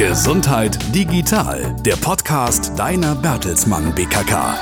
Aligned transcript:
Gesundheit 0.00 0.78
digital, 0.94 1.76
der 1.84 1.94
Podcast 1.96 2.72
deiner 2.78 3.14
Bertelsmann 3.14 3.94
BKK. 3.94 4.54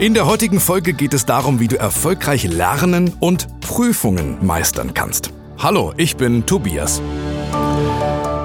In 0.00 0.14
der 0.14 0.26
heutigen 0.26 0.58
Folge 0.58 0.92
geht 0.92 1.14
es 1.14 1.24
darum, 1.24 1.60
wie 1.60 1.68
du 1.68 1.78
erfolgreich 1.78 2.42
lernen 2.42 3.12
und 3.20 3.60
Prüfungen 3.60 4.44
meistern 4.44 4.94
kannst. 4.94 5.30
Hallo, 5.58 5.94
ich 5.96 6.16
bin 6.16 6.44
Tobias. 6.44 7.00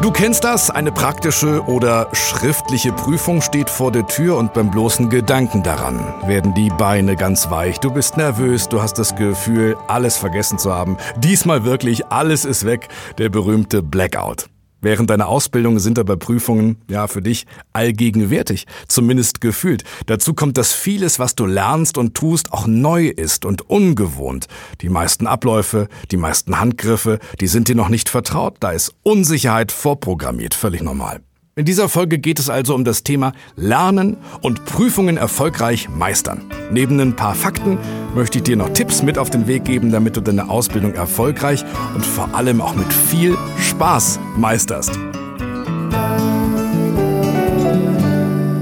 Du 0.02 0.11
kennst 0.11 0.43
das, 0.43 0.70
eine 0.70 0.91
praktische 0.91 1.64
oder 1.64 2.09
schriftliche 2.14 2.93
Prüfung 2.93 3.41
steht 3.41 3.68
vor 3.70 3.91
der 3.91 4.05
Tür 4.05 4.38
und 4.38 4.54
beim 4.54 4.70
bloßen 4.70 5.09
Gedanken 5.09 5.64
daran 5.64 6.14
werden 6.27 6.54
die 6.54 6.70
Beine 6.70 7.16
ganz 7.16 7.50
weich. 7.50 7.79
Du 7.79 7.91
bist 7.91 8.15
nervös, 8.15 8.70
du 8.70 8.79
hast 8.79 9.00
das 9.00 9.15
Gefühl, 9.15 9.75
alles 9.88 10.15
vergessen 10.15 10.60
zu 10.60 10.71
haben. 10.71 10.97
Diesmal 11.18 11.65
wirklich, 11.65 12.05
alles 12.07 12.46
ist 12.46 12.64
weg, 12.64 12.89
der 13.18 13.29
berühmte 13.29 13.82
Blackout. 13.82 14.46
Während 14.81 15.09
deiner 15.09 15.27
Ausbildung 15.27 15.79
sind 15.79 15.97
aber 15.97 16.17
Prüfungen, 16.17 16.77
ja, 16.89 17.07
für 17.07 17.21
dich 17.21 17.45
allgegenwärtig, 17.73 18.68
zumindest 18.87 19.41
gefühlt. 19.41 19.83
Dazu 20.05 20.33
kommt, 20.33 20.57
dass 20.57 20.73
vieles, 20.73 21.18
was 21.19 21.35
du 21.35 21.45
lernst 21.45 21.97
und 21.97 22.13
tust, 22.13 22.54
auch 22.54 22.68
neu 22.68 23.07
ist 23.07 23.45
und 23.45 23.69
ungewohnt. 23.69 24.47
Die 24.82 24.89
meisten 24.89 25.25
Abläufe, 25.25 25.87
die 26.11 26.18
meisten 26.18 26.59
Handgriffe, 26.59 27.19
die 27.41 27.47
sind 27.47 27.68
dir 27.68 27.75
noch 27.75 27.89
nicht 27.89 28.09
vertraut. 28.09 28.57
Da 28.59 28.71
ist 28.71 28.93
Unsicherheit 29.04 29.71
vorprogrammiert, 29.71 30.54
völlig 30.54 30.82
normal. 30.82 31.21
In 31.57 31.66
dieser 31.66 31.89
Folge 31.89 32.20
geht 32.20 32.38
es 32.38 32.52
also 32.52 32.75
um 32.75 32.84
das 32.84 33.02
Thema 33.02 33.34
Lernen 33.56 34.17
und 34.42 34.66
Prüfungen 34.66 35.17
erfolgreich 35.17 35.89
meistern. 35.89 36.44
Neben 36.72 37.00
ein 37.00 37.16
paar 37.16 37.33
Fakten 37.33 37.80
möchte 38.14 38.38
ich 38.38 38.44
dir 38.44 38.56
noch 38.56 38.70
Tipps 38.73 39.02
mit 39.02 39.17
auf 39.17 39.31
den 39.31 39.47
Weg 39.47 39.66
geben, 39.66 39.92
damit 39.92 40.16
du 40.16 40.22
deine 40.22 40.52
Ausbildung 40.52 40.94
erfolgreich 40.94 41.66
und 41.95 42.06
vor 42.06 42.36
allem 42.36 42.61
auch 42.61 42.75
mit 42.75 42.94
viel 42.94 43.36
Spaß 43.58 44.20
meisterst. 44.36 45.00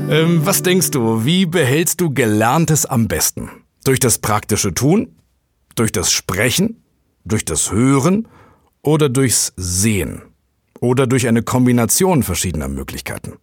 Ähm, 0.10 0.46
was 0.46 0.64
denkst 0.64 0.92
du, 0.92 1.26
wie 1.26 1.46
behältst 1.46 2.00
du 2.00 2.14
Gelerntes 2.14 2.86
am 2.86 3.10
besten? 3.10 3.50
Durch 3.84 4.00
das 4.00 4.20
praktische 4.20 4.74
Tun? 4.74 5.18
Durch 5.76 5.92
das 5.92 6.14
Sprechen? 6.14 6.82
Durch 7.26 7.44
das 7.44 7.74
Hören? 7.74 8.30
Oder 8.82 9.10
durchs 9.10 9.52
Sehen? 9.58 10.22
Oder 10.80 11.08
durch 11.08 11.28
eine 11.28 11.44
Kombination 11.44 12.24
verschiedener 12.24 12.68
Möglichkeiten. 12.68 13.34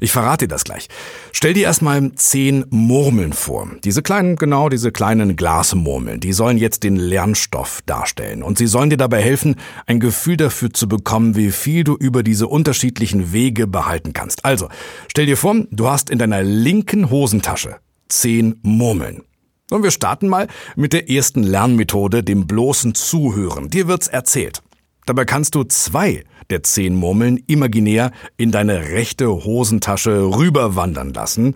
Ich 0.00 0.12
verrate 0.12 0.46
dir 0.46 0.54
das 0.54 0.64
gleich. 0.64 0.88
Stell 1.32 1.54
dir 1.54 1.64
erstmal 1.64 2.12
zehn 2.12 2.64
Murmeln 2.70 3.32
vor. 3.32 3.68
Diese 3.84 4.02
kleinen, 4.02 4.36
genau 4.36 4.68
diese 4.68 4.92
kleinen 4.92 5.36
Glasmurmeln, 5.36 6.20
die 6.20 6.32
sollen 6.32 6.58
jetzt 6.58 6.82
den 6.82 6.96
Lernstoff 6.96 7.80
darstellen. 7.86 8.42
Und 8.42 8.58
sie 8.58 8.66
sollen 8.66 8.90
dir 8.90 8.96
dabei 8.96 9.22
helfen, 9.22 9.56
ein 9.86 10.00
Gefühl 10.00 10.36
dafür 10.36 10.72
zu 10.72 10.88
bekommen, 10.88 11.36
wie 11.36 11.50
viel 11.50 11.84
du 11.84 11.94
über 11.94 12.22
diese 12.22 12.48
unterschiedlichen 12.48 13.32
Wege 13.32 13.66
behalten 13.66 14.12
kannst. 14.12 14.44
Also, 14.44 14.68
stell 15.08 15.26
dir 15.26 15.36
vor, 15.36 15.54
du 15.70 15.88
hast 15.88 16.10
in 16.10 16.18
deiner 16.18 16.42
linken 16.42 17.10
Hosentasche 17.10 17.76
zehn 18.08 18.58
Murmeln. 18.62 19.22
Und 19.70 19.84
wir 19.84 19.92
starten 19.92 20.26
mal 20.26 20.48
mit 20.74 20.92
der 20.92 21.08
ersten 21.08 21.44
Lernmethode, 21.44 22.24
dem 22.24 22.48
bloßen 22.48 22.94
Zuhören. 22.96 23.70
Dir 23.70 23.86
wird's 23.86 24.08
erzählt. 24.08 24.62
Dabei 25.06 25.24
kannst 25.24 25.54
du 25.54 25.64
zwei 25.64 26.24
der 26.50 26.62
zehn 26.62 26.94
Murmeln 26.94 27.38
imaginär 27.46 28.10
in 28.36 28.50
deine 28.50 28.90
rechte 28.90 29.28
Hosentasche 29.28 30.36
rüberwandern 30.36 31.12
lassen. 31.14 31.54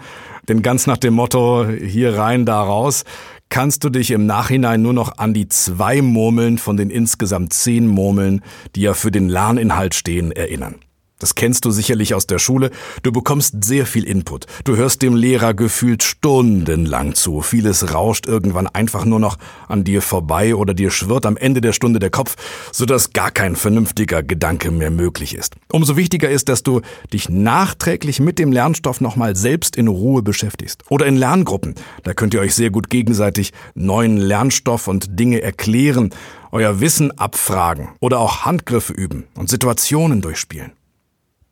Denn 0.49 0.63
ganz 0.63 0.87
nach 0.87 0.99
dem 0.99 1.15
Motto 1.15 1.67
hier 1.67 2.17
rein, 2.17 2.47
da 2.47 2.63
raus, 2.63 3.05
kannst 3.49 3.85
du 3.85 3.91
dich 3.91 4.11
im 4.11 4.27
Nachhinein 4.27 4.83
nur 4.83 4.93
noch 4.93 5.19
an 5.19 5.35
die 5.35 5.49
zwei 5.49 6.01
Murmeln 6.01 6.59
von 6.59 6.77
den 6.77 6.91
insgesamt 6.91 7.53
zehn 7.53 7.87
Murmeln, 7.87 8.43
die 8.75 8.83
ja 8.83 8.95
für 8.95 9.11
den 9.11 9.29
Lerninhalt 9.29 9.95
stehen, 9.95 10.33
erinnern. 10.33 10.77
Das 11.25 11.35
kennst 11.35 11.65
du 11.65 11.71
sicherlich 11.71 12.13
aus 12.13 12.27
der 12.27 12.39
Schule. 12.39 12.71
Du 13.03 13.11
bekommst 13.11 13.65
sehr 13.65 13.87
viel 13.87 14.05
Input. 14.05 14.45
Du 14.65 14.77
hörst 14.77 15.01
dem 15.01 15.17
Lehrer 15.17 15.55
gefühlt 15.55 16.03
stundenlang 16.03 17.15
zu. 17.15 17.41
Vieles 17.41 17.95
rauscht 17.95 18.27
irgendwann 18.27 18.67
einfach 18.67 19.07
nur 19.07 19.19
noch 19.19 19.39
an 19.67 19.85
dir 19.85 20.03
vorbei 20.03 20.55
oder 20.55 20.75
dir 20.75 20.91
schwirrt 20.91 21.25
am 21.25 21.39
Ende 21.39 21.63
der 21.63 21.73
Stunde 21.73 21.99
der 21.99 22.11
Kopf, 22.11 22.37
sodass 22.73 23.15
gar 23.15 23.31
kein 23.31 23.57
vernünftiger 23.57 24.23
Gedanke 24.23 24.71
mehr 24.71 24.91
möglich 24.91 25.35
ist. 25.35 25.55
Umso 25.73 25.97
wichtiger 25.97 26.29
ist, 26.29 26.51
dass 26.51 26.63
du 26.63 26.83
dich 27.11 27.31
nachträglich 27.31 28.21
mit 28.21 28.39
dem 28.39 28.53
Lernstoff 28.53 29.01
nochmal 29.01 29.35
selbst 29.35 29.77
in 29.77 29.89
Ruhe 29.89 30.21
beschäftigst. 30.21 30.83
Oder 30.91 31.07
in 31.07 31.17
Lerngruppen. 31.17 31.75
Da 32.03 32.13
könnt 32.13 32.35
ihr 32.35 32.41
euch 32.41 32.55
sehr 32.55 32.69
gut 32.69 32.91
gegenseitig 32.91 33.55
neuen 33.75 34.19
Lernstoff 34.19 34.89
und 34.89 35.19
Dinge 35.19 35.41
erklären, 35.41 36.11
euer 36.53 36.81
Wissen 36.81 37.19
abfragen 37.19 37.89
oder 38.01 38.19
auch 38.19 38.45
Handgriffe 38.45 38.93
üben 38.93 39.25
und 39.35 39.49
Situationen 39.49 40.21
durchspielen. 40.21 40.73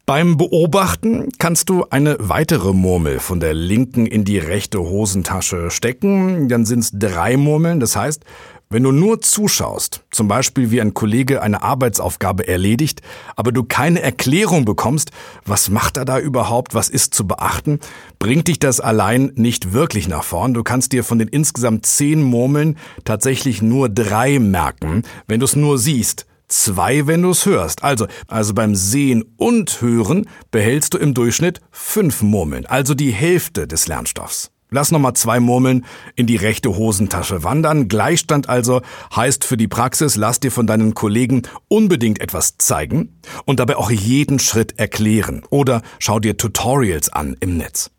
Beim 0.04 0.36
Beobachten 0.36 1.28
kannst 1.38 1.68
du 1.68 1.84
eine 1.90 2.16
weitere 2.18 2.72
Murmel 2.72 3.20
von 3.20 3.38
der 3.38 3.54
linken 3.54 4.04
in 4.04 4.24
die 4.24 4.38
rechte 4.38 4.80
Hosentasche 4.80 5.70
stecken. 5.70 6.48
Dann 6.48 6.66
sind 6.66 6.80
es 6.80 6.90
drei 6.92 7.36
Murmeln. 7.36 7.78
Das 7.78 7.94
heißt, 7.94 8.24
wenn 8.68 8.82
du 8.82 8.90
nur 8.90 9.20
zuschaust, 9.20 10.02
zum 10.10 10.26
Beispiel 10.26 10.72
wie 10.72 10.80
ein 10.80 10.92
Kollege 10.92 11.40
eine 11.40 11.62
Arbeitsaufgabe 11.62 12.48
erledigt, 12.48 13.00
aber 13.36 13.52
du 13.52 13.62
keine 13.62 14.02
Erklärung 14.02 14.64
bekommst, 14.64 15.12
was 15.44 15.70
macht 15.70 15.96
er 15.96 16.04
da 16.04 16.18
überhaupt, 16.18 16.74
was 16.74 16.88
ist 16.88 17.14
zu 17.14 17.24
beachten, 17.24 17.78
bringt 18.18 18.48
dich 18.48 18.58
das 18.58 18.80
allein 18.80 19.30
nicht 19.36 19.72
wirklich 19.72 20.08
nach 20.08 20.24
vorn. 20.24 20.52
Du 20.52 20.64
kannst 20.64 20.90
dir 20.90 21.04
von 21.04 21.20
den 21.20 21.28
insgesamt 21.28 21.86
zehn 21.86 22.22
Murmeln 22.22 22.76
tatsächlich 23.04 23.62
nur 23.62 23.88
drei 23.88 24.40
merken, 24.40 25.04
wenn 25.28 25.38
du 25.38 25.44
es 25.44 25.54
nur 25.54 25.78
siehst 25.78 26.26
zwei, 26.52 27.06
wenn 27.06 27.22
du 27.22 27.30
es 27.30 27.46
hörst. 27.46 27.82
Also, 27.82 28.06
also 28.28 28.54
beim 28.54 28.74
Sehen 28.74 29.24
und 29.36 29.80
Hören 29.80 30.26
behältst 30.50 30.94
du 30.94 30.98
im 30.98 31.14
Durchschnitt 31.14 31.60
fünf 31.70 32.22
Murmeln, 32.22 32.66
also 32.66 32.94
die 32.94 33.10
Hälfte 33.10 33.66
des 33.66 33.88
Lernstoffs. 33.88 34.50
Lass 34.70 34.90
nochmal 34.90 35.12
zwei 35.12 35.38
Murmeln 35.38 35.84
in 36.16 36.26
die 36.26 36.36
rechte 36.36 36.74
Hosentasche 36.74 37.44
wandern. 37.44 37.88
Gleichstand 37.88 38.48
also 38.48 38.80
heißt 39.14 39.44
für 39.44 39.58
die 39.58 39.68
Praxis, 39.68 40.16
lass 40.16 40.40
dir 40.40 40.50
von 40.50 40.66
deinen 40.66 40.94
Kollegen 40.94 41.42
unbedingt 41.68 42.22
etwas 42.22 42.56
zeigen 42.56 43.20
und 43.44 43.60
dabei 43.60 43.76
auch 43.76 43.90
jeden 43.90 44.38
Schritt 44.38 44.78
erklären 44.78 45.42
oder 45.50 45.82
schau 45.98 46.20
dir 46.20 46.38
Tutorials 46.38 47.10
an 47.10 47.36
im 47.40 47.58
Netz. 47.58 47.90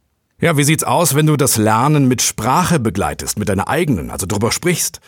Ja, 0.42 0.58
wie 0.58 0.64
sieht's 0.64 0.84
aus, 0.84 1.16
wenn 1.16 1.26
du 1.26 1.38
das 1.38 1.58
Lernen 1.58 2.08
mit 2.08 2.22
Sprache 2.22 2.80
begleitest, 2.80 3.40
mit 3.40 3.48
deiner 3.50 3.70
eigenen, 3.70 4.12
also 4.12 4.26
drüber 4.26 4.52
sprichst? 4.52 5.00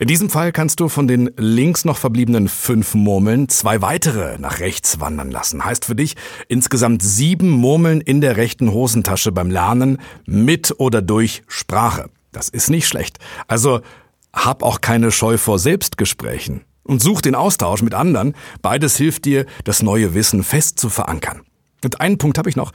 In 0.00 0.08
diesem 0.08 0.30
Fall 0.30 0.50
kannst 0.50 0.80
du 0.80 0.88
von 0.88 1.06
den 1.06 1.30
links 1.36 1.84
noch 1.84 1.98
verbliebenen 1.98 2.48
fünf 2.48 2.94
Murmeln 2.94 3.48
zwei 3.50 3.82
weitere 3.82 4.38
nach 4.38 4.58
rechts 4.58 4.98
wandern 4.98 5.30
lassen. 5.30 5.64
Heißt 5.64 5.84
für 5.84 5.94
dich 5.94 6.16
insgesamt 6.48 7.02
sieben 7.02 7.50
Murmeln 7.50 8.00
in 8.00 8.20
der 8.20 8.36
rechten 8.36 8.72
Hosentasche 8.72 9.30
beim 9.30 9.50
Lernen 9.50 9.98
mit 10.24 10.74
oder 10.78 11.02
durch 11.02 11.42
Sprache. 11.46 12.08
Das 12.32 12.48
ist 12.48 12.70
nicht 12.70 12.88
schlecht. 12.88 13.18
Also 13.46 13.82
hab 14.32 14.62
auch 14.62 14.80
keine 14.80 15.12
Scheu 15.12 15.36
vor 15.36 15.58
Selbstgesprächen 15.58 16.62
und 16.82 17.02
such 17.02 17.20
den 17.20 17.34
Austausch 17.34 17.82
mit 17.82 17.94
anderen. 17.94 18.34
Beides 18.62 18.96
hilft 18.96 19.24
dir, 19.24 19.46
das 19.64 19.82
neue 19.82 20.14
Wissen 20.14 20.42
fest 20.42 20.78
zu 20.80 20.88
verankern. 20.88 21.42
Und 21.84 22.00
einen 22.00 22.18
Punkt 22.18 22.38
habe 22.38 22.48
ich 22.48 22.56
noch. 22.56 22.72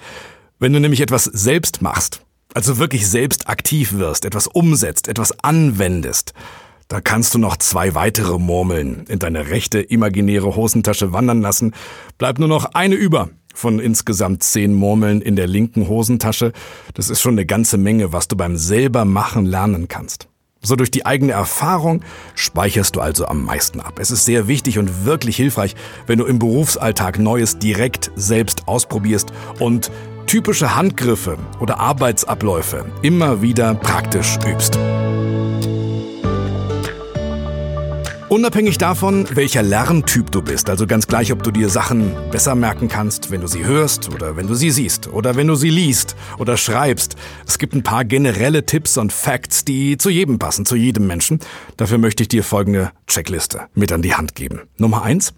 Wenn 0.58 0.72
du 0.72 0.80
nämlich 0.80 1.02
etwas 1.02 1.26
selbst 1.26 1.82
machst, 1.82 2.22
also 2.54 2.78
wirklich 2.78 3.10
selbst 3.10 3.50
aktiv 3.50 3.94
wirst, 3.94 4.24
etwas 4.24 4.48
umsetzt, 4.48 5.10
etwas 5.10 5.44
anwendest, 5.44 6.34
da 6.88 7.02
kannst 7.02 7.34
du 7.34 7.40
noch 7.40 7.58
zwei 7.58 7.94
weitere 7.94 8.40
Murmeln 8.40 9.06
in 9.10 9.20
deine 9.20 9.50
rechte 9.50 9.82
imaginäre 9.82 10.56
Hosentasche 10.56 11.12
wandern 11.12 11.42
lassen. 11.42 11.74
Bleibt 12.18 12.40
nur 12.40 12.48
noch 12.48 12.74
eine 12.74 12.96
über 12.96 13.30
von 13.54 13.80
insgesamt 13.80 14.44
zehn 14.44 14.74
Murmeln 14.74 15.22
in 15.22 15.36
der 15.36 15.48
linken 15.48 15.90
Hosentasche. 15.90 16.54
Das 16.94 17.10
ist 17.10 17.22
schon 17.22 17.34
eine 17.34 17.46
ganze 17.46 17.78
Menge, 17.78 18.14
was 18.14 18.30
du 18.30 18.38
beim 18.38 18.56
selber 18.56 19.04
machen 19.04 19.46
lernen 19.46 19.90
kannst. 19.90 20.30
So 20.62 20.78
durch 20.78 20.92
die 20.92 21.06
eigene 21.06 21.34
Erfahrung 21.34 22.02
speicherst 22.34 22.96
du 22.96 23.02
also 23.02 23.26
am 23.28 23.44
meisten 23.44 23.82
ab. 23.82 24.00
Es 24.00 24.10
ist 24.10 24.24
sehr 24.24 24.48
wichtig 24.48 24.80
und 24.80 25.06
wirklich 25.06 25.36
hilfreich, 25.36 25.76
wenn 26.08 26.18
du 26.18 26.26
im 26.26 26.40
Berufsalltag 26.40 27.20
Neues 27.20 27.60
direkt 27.60 28.12
selbst 28.16 28.68
ausprobierst 28.68 29.34
und 29.60 29.92
typische 30.36 30.76
Handgriffe 30.76 31.38
oder 31.62 31.80
Arbeitsabläufe 31.80 32.84
immer 33.02 33.42
wieder 33.42 33.74
praktisch 33.74 34.38
übst. 34.46 34.78
Unabhängig 38.28 38.78
davon, 38.78 39.30
welcher 39.32 39.64
Lerntyp 39.64 40.34
du 40.34 40.42
bist, 40.42 40.70
also 40.70 40.88
ganz 40.88 41.08
gleich, 41.08 41.32
ob 41.32 41.42
du 41.42 41.52
dir 41.52 41.70
Sachen 41.70 42.12
besser 42.32 42.54
merken 42.54 42.90
kannst, 42.90 43.32
wenn 43.32 43.40
du 43.40 43.48
sie 43.48 43.64
hörst 43.64 44.14
oder 44.14 44.36
wenn 44.36 44.48
du 44.48 44.56
sie 44.56 44.72
siehst 44.72 45.08
oder 45.08 45.38
wenn 45.38 45.48
du 45.48 45.56
sie 45.56 45.70
liest 45.70 46.18
oder 46.38 46.58
schreibst. 46.58 47.16
Es 47.48 47.58
gibt 47.58 47.74
ein 47.74 47.84
paar 47.84 48.04
generelle 48.04 48.66
Tipps 48.66 48.98
und 48.98 49.14
Facts, 49.14 49.64
die 49.64 49.98
zu 49.98 50.10
jedem 50.10 50.38
passen, 50.38 50.66
zu 50.66 50.76
jedem 50.76 51.08
Menschen. 51.08 51.40
Dafür 51.78 51.98
möchte 51.98 52.24
ich 52.24 52.28
dir 52.28 52.44
folgende 52.44 52.92
Checkliste 53.08 53.68
mit 53.74 53.94
an 53.94 54.02
die 54.02 54.16
Hand 54.16 54.36
geben. 54.36 54.64
Nummer 54.78 55.04
eins. 55.04 55.34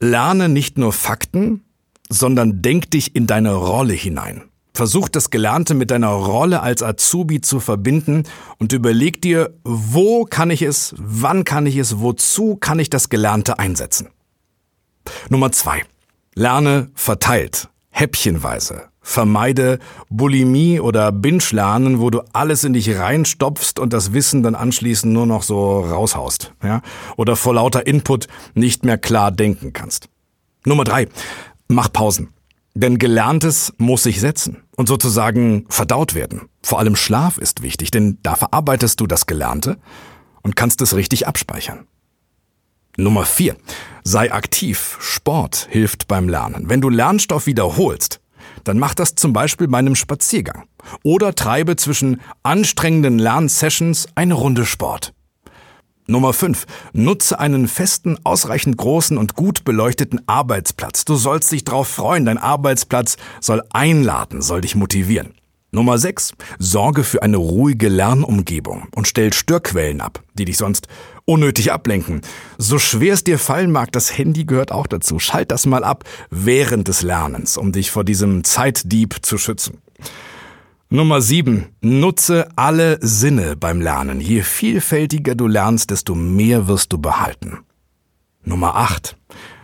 Lerne 0.00 0.48
nicht 0.48 0.76
nur 0.76 0.92
Fakten, 0.92 1.62
sondern 2.08 2.62
denk 2.62 2.90
dich 2.90 3.14
in 3.14 3.26
deine 3.26 3.54
Rolle 3.54 3.94
hinein. 3.94 4.44
Versuch 4.74 5.08
das 5.08 5.30
Gelernte 5.30 5.74
mit 5.74 5.90
deiner 5.90 6.10
Rolle 6.10 6.60
als 6.62 6.82
Azubi 6.84 7.40
zu 7.40 7.58
verbinden 7.58 8.22
und 8.58 8.72
überleg 8.72 9.20
dir, 9.20 9.54
wo 9.64 10.24
kann 10.24 10.50
ich 10.50 10.62
es, 10.62 10.94
wann 10.98 11.42
kann 11.44 11.66
ich 11.66 11.76
es, 11.76 11.98
wozu 11.98 12.54
kann 12.54 12.78
ich 12.78 12.88
das 12.88 13.08
Gelernte 13.08 13.58
einsetzen. 13.58 14.08
Nummer 15.30 15.50
zwei. 15.50 15.82
Lerne 16.34 16.90
verteilt, 16.94 17.68
häppchenweise. 17.90 18.84
Vermeide 19.00 19.78
Bulimie 20.10 20.78
oder 20.78 21.10
Binge-Lernen, 21.10 21.98
wo 21.98 22.10
du 22.10 22.20
alles 22.32 22.62
in 22.62 22.74
dich 22.74 22.96
reinstopfst 22.96 23.80
und 23.80 23.92
das 23.92 24.12
Wissen 24.12 24.42
dann 24.42 24.54
anschließend 24.54 25.12
nur 25.12 25.26
noch 25.26 25.42
so 25.42 25.80
raushaust. 25.80 26.52
Ja? 26.62 26.82
Oder 27.16 27.34
vor 27.34 27.54
lauter 27.54 27.86
Input 27.86 28.28
nicht 28.54 28.84
mehr 28.84 28.98
klar 28.98 29.32
denken 29.32 29.72
kannst. 29.72 30.08
Nummer 30.64 30.84
drei. 30.84 31.08
Mach 31.68 31.92
Pausen. 31.92 32.30
Denn 32.74 32.98
Gelerntes 32.98 33.74
muss 33.76 34.04
sich 34.04 34.20
setzen 34.20 34.62
und 34.76 34.88
sozusagen 34.88 35.66
verdaut 35.68 36.14
werden. 36.14 36.48
Vor 36.62 36.78
allem 36.78 36.96
Schlaf 36.96 37.36
ist 37.38 37.62
wichtig, 37.62 37.90
denn 37.90 38.18
da 38.22 38.36
verarbeitest 38.36 39.00
du 39.00 39.06
das 39.06 39.26
Gelernte 39.26 39.78
und 40.42 40.56
kannst 40.56 40.80
es 40.80 40.94
richtig 40.94 41.26
abspeichern. 41.26 41.86
Nummer 42.96 43.24
vier: 43.24 43.56
Sei 44.02 44.32
aktiv. 44.32 44.96
Sport 45.00 45.66
hilft 45.70 46.08
beim 46.08 46.28
Lernen. 46.28 46.68
Wenn 46.68 46.80
du 46.80 46.88
Lernstoff 46.88 47.46
wiederholst, 47.46 48.20
dann 48.64 48.78
mach 48.78 48.94
das 48.94 49.14
zum 49.14 49.32
Beispiel 49.32 49.68
bei 49.68 49.78
einem 49.78 49.94
Spaziergang. 49.94 50.68
Oder 51.02 51.34
treibe 51.34 51.76
zwischen 51.76 52.20
anstrengenden 52.42 53.18
Lernsessions 53.18 54.06
eine 54.14 54.34
Runde 54.34 54.64
Sport. 54.64 55.12
Nummer 56.10 56.32
5. 56.32 56.64
Nutze 56.94 57.38
einen 57.38 57.68
festen, 57.68 58.16
ausreichend 58.24 58.78
großen 58.78 59.18
und 59.18 59.34
gut 59.34 59.64
beleuchteten 59.64 60.26
Arbeitsplatz. 60.26 61.04
Du 61.04 61.16
sollst 61.16 61.52
dich 61.52 61.64
darauf 61.64 61.86
freuen. 61.86 62.24
Dein 62.24 62.38
Arbeitsplatz 62.38 63.18
soll 63.42 63.62
einladen, 63.74 64.40
soll 64.40 64.62
dich 64.62 64.74
motivieren. 64.74 65.34
Nummer 65.70 65.98
6. 65.98 66.32
Sorge 66.58 67.04
für 67.04 67.22
eine 67.22 67.36
ruhige 67.36 67.90
Lernumgebung 67.90 68.88
und 68.94 69.06
stell 69.06 69.34
Störquellen 69.34 70.00
ab, 70.00 70.22
die 70.32 70.46
dich 70.46 70.56
sonst 70.56 70.88
unnötig 71.26 71.72
ablenken. 71.72 72.22
So 72.56 72.78
schwer 72.78 73.12
es 73.12 73.22
dir 73.22 73.38
fallen 73.38 73.70
mag, 73.70 73.92
das 73.92 74.16
Handy 74.16 74.46
gehört 74.46 74.72
auch 74.72 74.86
dazu. 74.86 75.18
Schalt 75.18 75.50
das 75.50 75.66
mal 75.66 75.84
ab 75.84 76.04
während 76.30 76.88
des 76.88 77.02
Lernens, 77.02 77.58
um 77.58 77.70
dich 77.70 77.90
vor 77.90 78.04
diesem 78.04 78.44
Zeitdieb 78.44 79.16
zu 79.20 79.36
schützen. 79.36 79.82
Nummer 80.90 81.20
7. 81.20 81.66
Nutze 81.82 82.48
alle 82.56 82.98
Sinne 83.02 83.56
beim 83.56 83.82
Lernen. 83.82 84.22
Je 84.22 84.40
vielfältiger 84.40 85.34
du 85.34 85.46
lernst, 85.46 85.90
desto 85.90 86.14
mehr 86.14 86.66
wirst 86.66 86.94
du 86.94 86.98
behalten. 86.98 87.58
Nummer 88.42 88.74
8. 88.74 89.14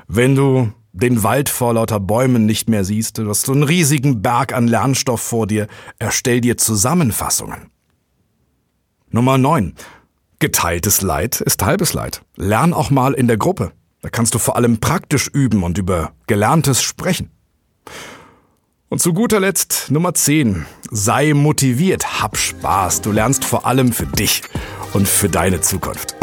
Wenn 0.07 0.37
du 0.37 0.71
den 0.93 1.23
Wald 1.23 1.49
vor 1.49 1.73
lauter 1.73 1.99
Bäumen 1.99 2.45
nicht 2.45 2.69
mehr 2.69 2.85
siehst, 2.85 3.17
du 3.17 3.27
hast 3.27 3.47
so 3.47 3.53
einen 3.53 3.63
riesigen 3.63 4.21
Berg 4.21 4.53
an 4.53 4.69
Lernstoff 4.69 5.23
vor 5.23 5.47
dir, 5.47 5.67
erstell 5.99 6.43
dir 6.43 6.59
Zusammenfassungen. 6.59 7.71
Nummer 9.09 9.39
9. 9.39 9.73
Geteiltes 10.41 11.01
Leid 11.01 11.41
ist 11.41 11.65
halbes 11.65 11.95
Leid. 11.95 12.21
Lern 12.37 12.75
auch 12.75 12.91
mal 12.91 13.15
in 13.15 13.29
der 13.29 13.39
Gruppe. 13.39 13.73
Da 14.03 14.11
kannst 14.11 14.35
du 14.35 14.39
vor 14.39 14.57
allem 14.57 14.77
praktisch 14.77 15.29
üben 15.29 15.63
und 15.63 15.79
über 15.79 16.13
Gelerntes 16.27 16.83
sprechen. 16.83 17.31
Und 18.95 19.01
zu 19.01 19.13
guter 19.13 19.41
Letzt 19.41 19.91
Nummer 19.91 20.15
10. 20.15 20.67
Sei 20.89 21.35
motiviert, 21.35 22.23
hab 22.23 22.37
Spaß. 22.37 23.01
Du 23.01 23.11
lernst 23.11 23.45
vor 23.45 23.67
allem 23.67 23.93
für 23.93 24.07
dich 24.07 24.43
und 24.93 25.09
für 25.09 25.29
deine 25.29 25.61
Zukunft. 25.61 26.15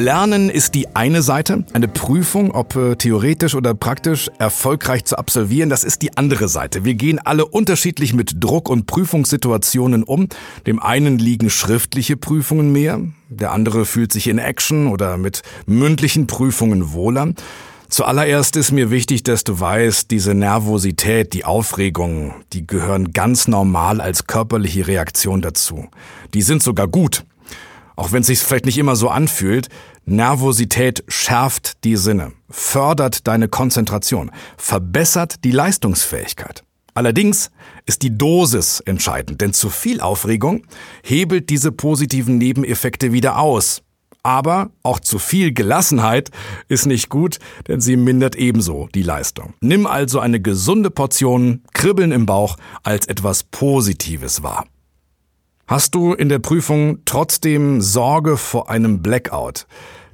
Lernen 0.00 0.48
ist 0.48 0.74
die 0.74 0.96
eine 0.96 1.20
Seite, 1.20 1.66
eine 1.74 1.86
Prüfung, 1.86 2.52
ob 2.52 2.74
äh, 2.74 2.96
theoretisch 2.96 3.54
oder 3.54 3.74
praktisch 3.74 4.30
erfolgreich 4.38 5.04
zu 5.04 5.18
absolvieren, 5.18 5.68
das 5.68 5.84
ist 5.84 6.00
die 6.00 6.16
andere 6.16 6.48
Seite. 6.48 6.86
Wir 6.86 6.94
gehen 6.94 7.18
alle 7.18 7.44
unterschiedlich 7.44 8.14
mit 8.14 8.42
Druck 8.42 8.70
und 8.70 8.86
Prüfungssituationen 8.86 10.02
um. 10.02 10.28
Dem 10.66 10.80
einen 10.80 11.18
liegen 11.18 11.50
schriftliche 11.50 12.16
Prüfungen 12.16 12.72
mehr, 12.72 12.98
der 13.28 13.52
andere 13.52 13.84
fühlt 13.84 14.10
sich 14.10 14.26
in 14.28 14.38
Action 14.38 14.86
oder 14.86 15.18
mit 15.18 15.42
mündlichen 15.66 16.26
Prüfungen 16.26 16.94
wohler. 16.94 17.34
Zuallererst 17.90 18.56
ist 18.56 18.72
mir 18.72 18.90
wichtig, 18.90 19.22
dass 19.22 19.44
du 19.44 19.60
weißt, 19.60 20.10
diese 20.10 20.32
Nervosität, 20.32 21.34
die 21.34 21.44
Aufregung, 21.44 22.36
die 22.54 22.66
gehören 22.66 23.12
ganz 23.12 23.48
normal 23.48 24.00
als 24.00 24.26
körperliche 24.26 24.86
Reaktion 24.86 25.42
dazu. 25.42 25.88
Die 26.32 26.40
sind 26.40 26.62
sogar 26.62 26.88
gut. 26.88 27.24
Auch 28.00 28.12
wenn 28.12 28.22
es 28.22 28.28
sich 28.28 28.38
vielleicht 28.38 28.64
nicht 28.64 28.78
immer 28.78 28.96
so 28.96 29.10
anfühlt, 29.10 29.68
Nervosität 30.06 31.04
schärft 31.08 31.84
die 31.84 31.96
Sinne, 31.96 32.32
fördert 32.48 33.26
deine 33.28 33.46
Konzentration, 33.46 34.30
verbessert 34.56 35.44
die 35.44 35.50
Leistungsfähigkeit. 35.50 36.64
Allerdings 36.94 37.50
ist 37.84 38.00
die 38.00 38.16
Dosis 38.16 38.80
entscheidend, 38.80 39.42
denn 39.42 39.52
zu 39.52 39.68
viel 39.68 40.00
Aufregung 40.00 40.66
hebelt 41.02 41.50
diese 41.50 41.72
positiven 41.72 42.38
Nebeneffekte 42.38 43.12
wieder 43.12 43.38
aus. 43.38 43.82
Aber 44.22 44.70
auch 44.82 45.00
zu 45.00 45.18
viel 45.18 45.52
Gelassenheit 45.52 46.30
ist 46.68 46.86
nicht 46.86 47.10
gut, 47.10 47.38
denn 47.68 47.82
sie 47.82 47.96
mindert 47.98 48.34
ebenso 48.34 48.88
die 48.94 49.02
Leistung. 49.02 49.52
Nimm 49.60 49.86
also 49.86 50.20
eine 50.20 50.40
gesunde 50.40 50.90
Portion 50.90 51.64
Kribbeln 51.74 52.12
im 52.12 52.24
Bauch 52.24 52.56
als 52.82 53.04
etwas 53.08 53.42
Positives 53.42 54.42
wahr. 54.42 54.64
Hast 55.70 55.94
du 55.94 56.14
in 56.14 56.28
der 56.28 56.40
Prüfung 56.40 56.98
trotzdem 57.04 57.80
Sorge 57.80 58.36
vor 58.36 58.70
einem 58.70 59.02
Blackout? 59.02 59.68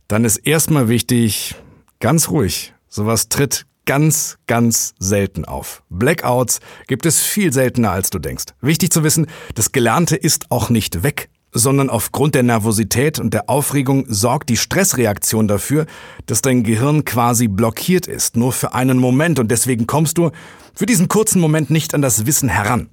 Dann 0.06 0.26
ist 0.26 0.37
erstmal 0.37 0.91
wichtig, 0.91 1.55
ganz 1.99 2.29
ruhig. 2.29 2.75
Sowas 2.91 3.31
tritt 3.31 3.64
ganz, 3.87 4.37
ganz 4.47 4.93
selten 4.99 5.47
auf. 5.47 5.82
Blackouts 5.88 6.61
gibt 6.88 7.06
es 7.06 7.23
viel 7.23 7.55
seltener, 7.55 7.91
als 7.91 8.11
du 8.11 8.19
denkst. 8.19 8.44
Wichtig 8.61 8.93
zu 8.93 9.03
wissen, 9.03 9.29
das 9.55 9.73
Gelernte 9.73 10.17
ist 10.17 10.50
auch 10.50 10.69
nicht 10.69 11.03
weg, 11.03 11.31
sondern 11.53 11.88
aufgrund 11.88 12.35
der 12.35 12.43
Nervosität 12.43 13.19
und 13.19 13.32
der 13.32 13.49
Aufregung 13.49 14.05
sorgt 14.11 14.50
die 14.50 14.58
Stressreaktion 14.58 15.49
dafür, 15.49 15.87
dass 16.26 16.43
dein 16.43 16.64
Gehirn 16.64 17.06
quasi 17.06 17.49
blockiert 17.49 18.08
ist, 18.08 18.37
nur 18.37 18.53
für 18.53 18.75
einen 18.75 18.99
Moment 18.99 19.38
und 19.38 19.50
deswegen 19.50 19.87
kommst 19.87 20.19
du 20.19 20.32
für 20.75 20.85
diesen 20.85 21.08
kurzen 21.08 21.41
Moment 21.41 21.70
nicht 21.70 21.94
an 21.94 22.03
das 22.03 22.26
Wissen 22.26 22.50
heran. 22.50 22.91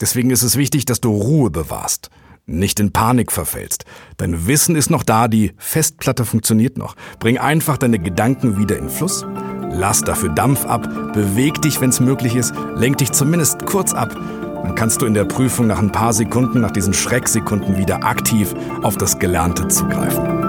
Deswegen 0.00 0.30
ist 0.30 0.42
es 0.42 0.56
wichtig, 0.56 0.86
dass 0.86 1.00
du 1.00 1.10
Ruhe 1.10 1.50
bewahrst, 1.50 2.08
nicht 2.46 2.80
in 2.80 2.92
Panik 2.92 3.30
verfällst. 3.30 3.84
Dein 4.16 4.46
Wissen 4.46 4.74
ist 4.74 4.90
noch 4.90 5.02
da, 5.02 5.28
die 5.28 5.52
Festplatte 5.58 6.24
funktioniert 6.24 6.78
noch. 6.78 6.96
Bring 7.18 7.38
einfach 7.38 7.76
deine 7.76 7.98
Gedanken 7.98 8.58
wieder 8.58 8.78
in 8.78 8.88
Fluss, 8.88 9.26
lass 9.70 10.00
dafür 10.02 10.30
Dampf 10.30 10.64
ab, 10.64 10.88
beweg 11.12 11.60
dich, 11.62 11.80
wenn 11.80 11.90
es 11.90 12.00
möglich 12.00 12.34
ist, 12.34 12.54
lenk 12.76 12.98
dich 12.98 13.12
zumindest 13.12 13.66
kurz 13.66 13.92
ab. 13.92 14.16
Dann 14.62 14.74
kannst 14.74 15.02
du 15.02 15.06
in 15.06 15.14
der 15.14 15.24
Prüfung 15.24 15.66
nach 15.66 15.78
ein 15.78 15.92
paar 15.92 16.12
Sekunden, 16.12 16.60
nach 16.60 16.70
diesen 16.70 16.94
Schrecksekunden 16.94 17.76
wieder 17.76 18.04
aktiv 18.04 18.54
auf 18.82 18.96
das 18.96 19.18
Gelernte 19.18 19.68
zugreifen. 19.68 20.40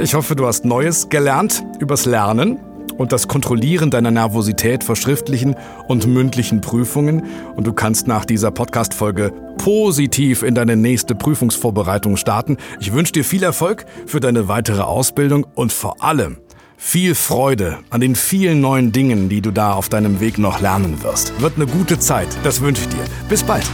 Ich 0.00 0.14
hoffe, 0.14 0.34
du 0.34 0.46
hast 0.46 0.64
Neues 0.64 1.08
gelernt 1.08 1.64
übers 1.78 2.04
Lernen 2.04 2.58
und 2.98 3.12
das 3.12 3.28
Kontrollieren 3.28 3.90
deiner 3.90 4.10
Nervosität 4.10 4.84
vor 4.84 4.96
schriftlichen 4.96 5.56
und 5.88 6.06
mündlichen 6.06 6.60
Prüfungen. 6.60 7.24
Und 7.56 7.66
du 7.66 7.72
kannst 7.72 8.06
nach 8.06 8.24
dieser 8.24 8.50
Podcast-Folge 8.50 9.32
positiv 9.58 10.42
in 10.42 10.54
deine 10.54 10.76
nächste 10.76 11.14
Prüfungsvorbereitung 11.14 12.16
starten. 12.16 12.56
Ich 12.80 12.92
wünsche 12.92 13.12
dir 13.12 13.24
viel 13.24 13.42
Erfolg 13.42 13.86
für 14.06 14.20
deine 14.20 14.48
weitere 14.48 14.82
Ausbildung 14.82 15.46
und 15.54 15.72
vor 15.72 16.02
allem 16.02 16.38
viel 16.76 17.14
Freude 17.14 17.78
an 17.90 18.00
den 18.00 18.14
vielen 18.14 18.60
neuen 18.60 18.92
Dingen, 18.92 19.28
die 19.28 19.40
du 19.40 19.50
da 19.50 19.72
auf 19.72 19.88
deinem 19.88 20.20
Weg 20.20 20.38
noch 20.38 20.60
lernen 20.60 21.02
wirst. 21.02 21.40
Wird 21.40 21.54
eine 21.56 21.66
gute 21.66 21.98
Zeit, 21.98 22.28
das 22.42 22.60
wünsche 22.60 22.82
ich 22.82 22.88
dir. 22.88 23.04
Bis 23.28 23.42
bald. 23.42 23.64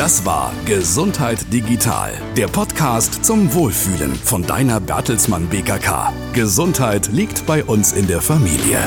Das 0.00 0.24
war 0.24 0.54
Gesundheit 0.64 1.52
Digital, 1.52 2.14
der 2.34 2.46
Podcast 2.46 3.22
zum 3.22 3.52
Wohlfühlen 3.52 4.14
von 4.14 4.42
deiner 4.42 4.80
Bertelsmann 4.80 5.46
BKK. 5.50 6.14
Gesundheit 6.32 7.08
liegt 7.12 7.44
bei 7.44 7.62
uns 7.62 7.92
in 7.92 8.06
der 8.06 8.22
Familie. 8.22 8.78